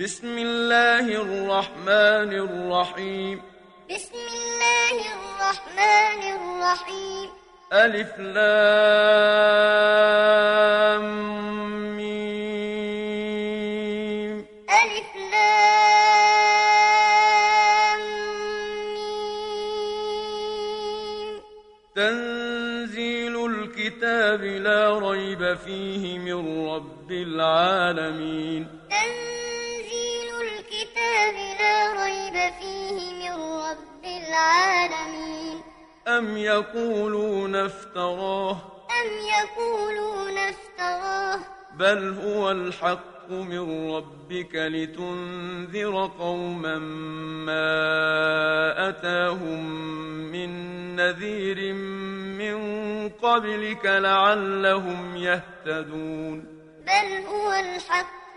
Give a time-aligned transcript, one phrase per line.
[0.00, 3.42] بسم الله الرحمن الرحيم.
[3.90, 7.28] بسم الله الرحمن الرحيم.
[7.72, 8.46] ألف لام
[11.96, 13.26] ميم.
[14.82, 15.60] ألف لام
[18.94, 20.04] ميم.
[21.96, 28.68] تنزيل الكتاب لا ريب فيه من رب العالمين.
[28.90, 29.39] تنزيل
[31.20, 35.62] الكتاب لا ريب فيه من رب العالمين.
[36.08, 38.56] أم يقولون افتراه؟
[39.00, 41.38] أم يقولون افتراه؟
[41.76, 46.78] بل هو الحق من ربك لتنذر قوما
[47.46, 49.64] ما أتاهم
[50.32, 50.50] من
[50.96, 51.72] نذير
[52.40, 52.58] من
[53.08, 56.44] قبلك لعلهم يهتدون.
[56.86, 58.19] بل هو الحق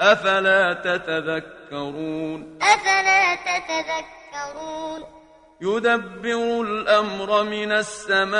[0.00, 5.16] أفلا تتذكرون؟ أفلا تتذكرون؟
[5.60, 8.36] يدبر الأمر من السماء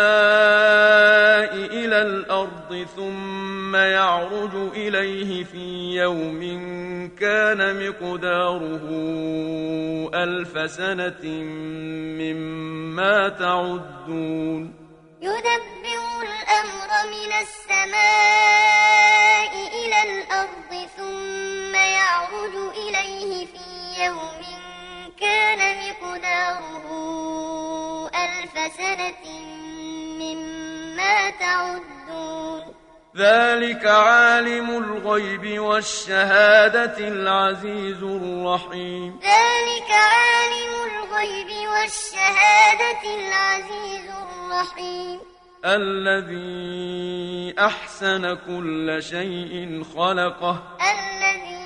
[1.54, 6.40] إلى الأرض ثم يعرج إليه في يوم
[7.20, 8.86] كان مقداره
[10.14, 11.24] ألف سنة
[12.20, 14.74] مما تعدون.
[15.22, 18.46] يدبر الأمر من السماء
[19.84, 21.45] إلى الأرض ثم
[21.94, 23.66] يعرج إليه في
[24.04, 24.42] يوم
[25.20, 26.86] كان مقداره
[28.14, 29.24] ألف سنة
[30.20, 32.62] مما تعدون.
[33.16, 39.20] ذلك عالم الغيب والشهادة العزيز الرحيم.
[39.22, 45.18] ذلك عالم الغيب والشهادة العزيز الرحيم.
[45.64, 50.56] الذي أحسن كل شيء خلقه.
[50.92, 51.65] الذي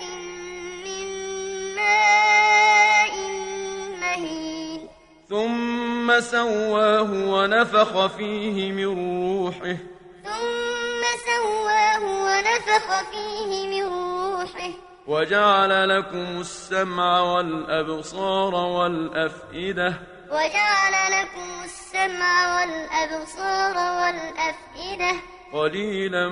[5.31, 9.77] ثم سواه ونفخ فيه من روحه.
[10.23, 14.69] ثم سواه ونفخ فيه من روحه.
[15.07, 19.93] وجعل لكم السمع والأبصار والأفئدة.
[20.31, 25.15] وجعل لكم السمع والأبصار والأفئدة.
[25.53, 26.29] قليلا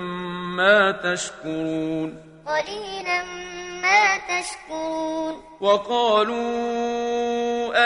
[0.57, 2.23] ما تشكرون.
[2.47, 3.23] قليلا
[3.81, 5.41] ما تشكرون.
[5.61, 6.88] وقالوا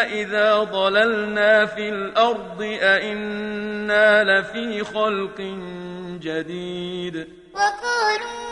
[0.01, 5.41] أإذا ضللنا في الأرض أإنا لفي خلق
[6.21, 8.43] جديد وقالوا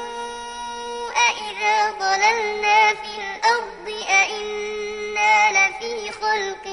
[1.28, 6.66] أإذا ضللنا في الأرض أإنا لفي خلق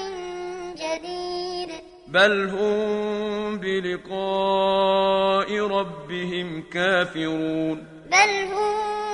[0.75, 1.69] جديد
[2.07, 9.08] بل هم بلقاء ربهم كافرون بل هم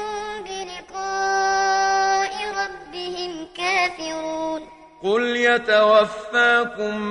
[5.55, 7.01] يتوفاكم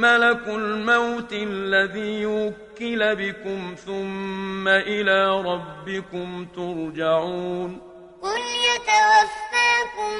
[0.00, 7.80] ملك الموت الذي يوكل بكم ثم إلى ربكم ترجعون.
[8.22, 8.40] قل
[8.70, 10.12] يتوفاكم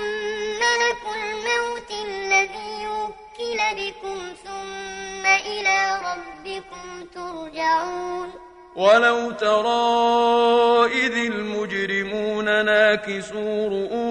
[0.65, 5.79] ملك الموت الذي يوكل بكم ثم إلى
[6.09, 8.29] ربكم ترجعون.
[8.77, 14.06] ولو ترى إذ المجرمون ناكسوا رؤوسهم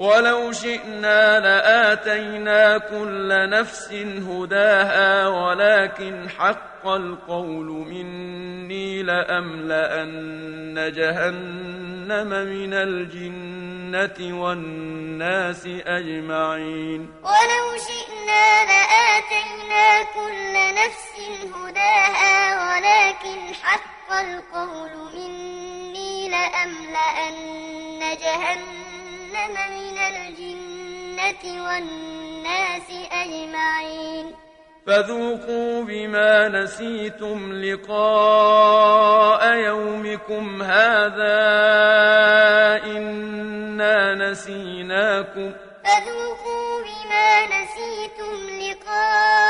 [0.00, 3.92] ولو شئنا لآتينا كل نفس
[4.28, 17.00] هداها ولكن حق القول مني لأملأن جهنم من الجنة والناس أجمعين.
[17.22, 21.14] ولو شئنا لآتينا كل نفس
[21.54, 22.36] هداها
[22.66, 28.79] ولكن حق القول مني لأملأن جهنم
[29.48, 34.26] من الجنة والناس أجمعين.
[34.86, 41.38] فذوقوا بما نسيتم لقاء يومكم هذا
[42.84, 45.52] إنا نسيناكم.
[45.84, 49.49] فذوقوا بما نسيتم لقاء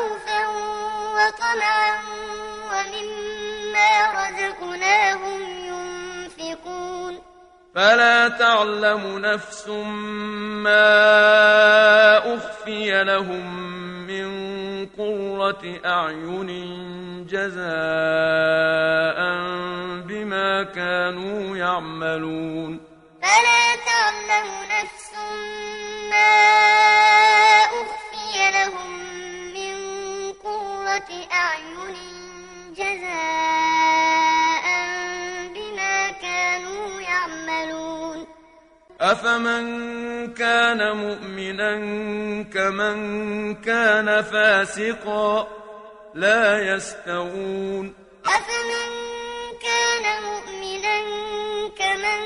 [0.00, 0.46] خوفا
[1.16, 1.92] وطمعا
[2.70, 7.14] ومما رزقناهم ينفقون.
[7.74, 9.68] فلا تعلم نفس
[10.64, 10.88] ما
[12.34, 13.46] أخفي لهم
[14.06, 14.30] من
[14.86, 16.50] قرة أعين
[17.26, 17.60] جزاء
[20.08, 22.80] بما كانوا يعملون.
[23.22, 25.12] فلا تعلم نفس
[26.10, 26.32] ما
[27.80, 29.09] أخفي لهم
[31.00, 31.96] قرة أعين
[32.76, 34.64] جزاء
[35.54, 38.26] بما كانوا يعملون.
[39.00, 41.72] أفمن كان مؤمنا
[42.54, 45.48] كمن كان فاسقا
[46.14, 47.94] لا يستوون.
[48.26, 48.90] أفمن
[49.62, 50.98] كان مؤمنا
[51.78, 52.20] كمن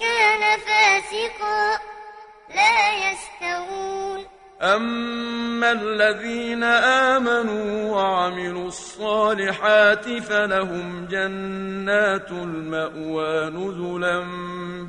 [0.00, 1.78] كان فاسقا
[2.54, 3.29] لا يستوون.
[4.62, 6.64] أما الذين
[7.14, 14.20] آمنوا وعملوا الصالحات فلهم جنات المأوى نزلا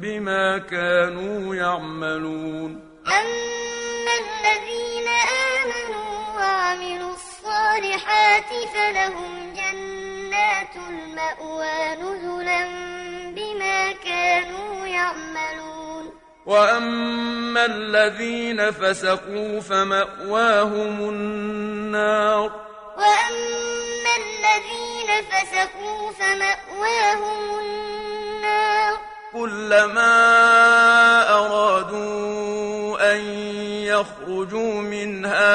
[0.02, 5.08] بما كانوا يعملون أما الذين
[5.56, 12.66] آمنوا وعملوا الصالحات فلهم جنات المأوى نزلا
[13.36, 15.31] بما كانوا يعملون
[16.46, 22.52] وأما الذين فسقوا فمأواهم النار
[22.98, 28.98] وأما الذين فسقوا فمأواهم النار
[29.34, 30.14] كلما
[31.30, 33.20] أرادوا أن
[33.84, 35.52] يخرجوا منها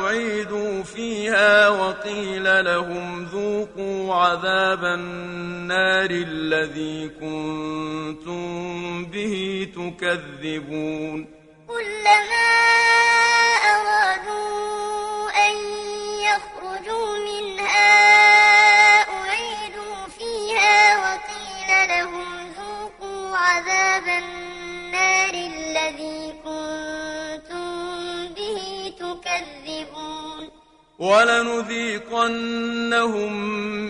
[0.00, 11.26] أعيدوا فيها وقيل لهم ذوقوا عذاب النار الذي كنتم به تكذبون.
[11.68, 12.52] كلما
[13.72, 14.81] أرادوا
[31.02, 32.52] ولنذيقنهم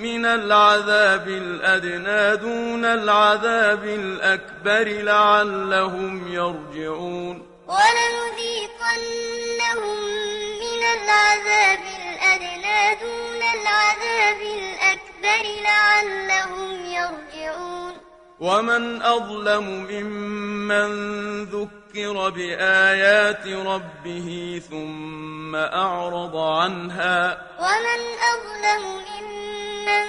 [0.03, 7.47] من العذاب الأدنى دون العذاب الأكبر لعلهم يرجعون.
[7.69, 8.93] ولنذيقنهم
[10.63, 14.42] من العذاب الأدنى دون العذاب
[18.43, 20.91] ومن أظلم ممن
[21.45, 28.01] ذكر بآيات ربه ثم أعرض عنها ومن
[28.33, 28.83] أظلم
[29.13, 30.07] ممن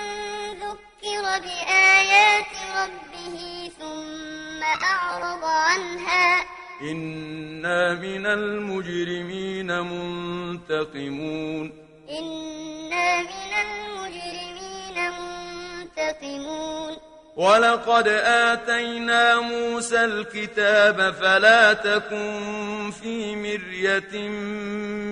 [0.66, 3.38] ذكر بآيات ربه
[3.80, 6.46] ثم أعرض عنها
[6.82, 11.72] إنا من المجرمين منتقمون
[12.10, 24.30] إنا من المجرمين منتقمون ولقد آتينا موسى الكتاب فلا تكن في مرية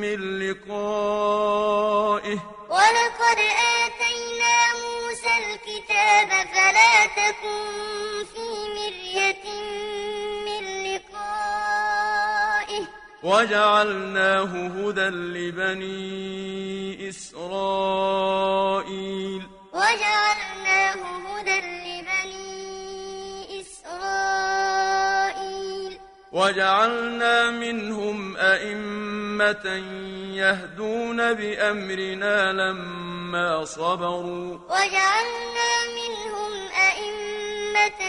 [0.02, 2.38] من لقائه
[2.70, 3.38] ولقد
[3.82, 9.46] آتينا موسى الكتاب فلا تكن في مرية
[10.46, 12.84] من لقائه
[13.24, 18.62] وجعلناه هدى لبني إسرائيل
[19.74, 20.96] وجعلناه
[21.28, 21.58] هدى
[26.42, 29.66] وجعلنا منهم أئمة
[30.36, 34.58] يهدون بأمرنا لما صبروا.
[34.70, 36.54] وجعلنا منهم
[36.88, 38.02] أئمة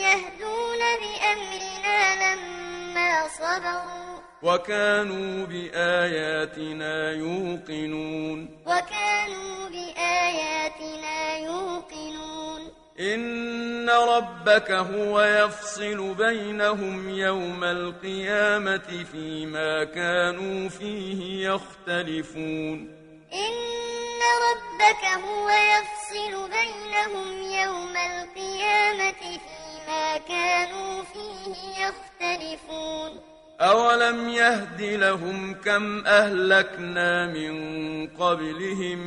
[0.00, 4.18] يهدون بأمرنا لما صبروا.
[4.42, 8.62] وكانوا بآياتنا يوقنون.
[8.66, 12.47] وكانوا بآياتنا يوقنون.
[13.00, 22.98] إن ربك هو يفصل بينهم يوم القيامة فيما كانوا فيه يختلفون
[23.32, 33.20] إن ربك هو يفصل بينهم يوم القيامة فيما كانوا فيه يختلفون
[33.60, 38.98] أولم يهد لهم كم أهلكنا من قبلهم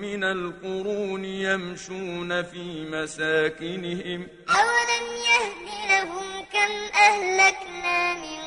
[0.00, 8.40] من القرون يمشون في مساكنهم أولم يهد لهم كم أهلكنا من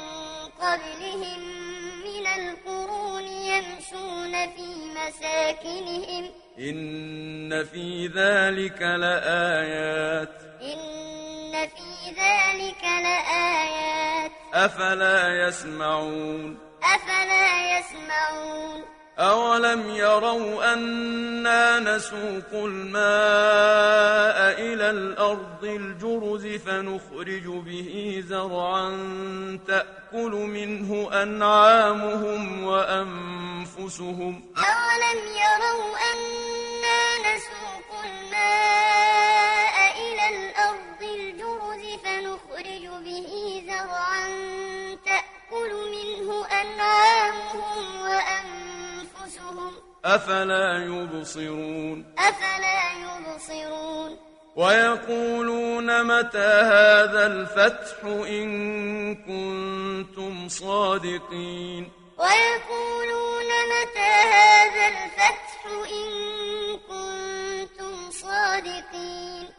[0.61, 1.39] قبلهم
[2.05, 6.29] من القرون يمشون في مساكنهم
[6.59, 13.98] إن في ذلك لآيات إن في ذلك لآيات
[14.53, 18.83] أفلا يسمعون؟ أفلا يسمعون؟
[19.19, 22.99] أولم يروا أنا نسوق الماء
[24.61, 28.89] إلى الأرض الجرز فنخرج به زرعا
[29.67, 36.58] تأكل منه أنعامهم وأنفسهم؟ أولم يروا أنا
[45.49, 49.73] تأكل منه أنعامهم وأنفسهم.
[50.05, 54.17] أفلا يبصرون؟ أفلا يبصرون.
[54.55, 66.09] ويقولون متى هذا الفتح إن كنتم صادقين؟ ويقولون متى هذا الفتح إن
[66.77, 69.58] كنتم صادقين.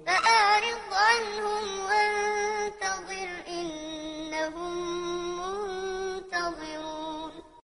[0.31, 2.10] فأعرض عنهم وانتظر